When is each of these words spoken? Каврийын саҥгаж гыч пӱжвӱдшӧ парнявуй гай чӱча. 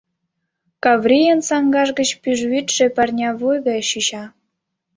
Каврийын 0.83 1.39
саҥгаж 1.49 1.89
гыч 1.99 2.09
пӱжвӱдшӧ 2.21 2.85
парнявуй 2.95 3.57
гай 3.67 3.81
чӱча. 3.89 4.23